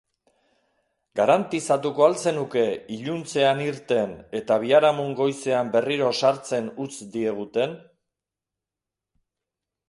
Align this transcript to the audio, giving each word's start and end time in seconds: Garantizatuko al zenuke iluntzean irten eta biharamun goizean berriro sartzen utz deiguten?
Garantizatuko 1.17 2.05
al 2.05 2.15
zenuke 2.23 2.63
iluntzean 2.95 3.61
irten 3.65 4.15
eta 4.39 4.57
biharamun 4.63 5.13
goizean 5.21 5.71
berriro 5.77 6.09
sartzen 6.23 6.73
utz 6.87 6.91
deiguten? 7.19 7.79